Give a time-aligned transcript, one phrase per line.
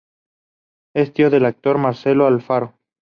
[0.95, 2.73] Es tío del actor Marcelo Alfaro.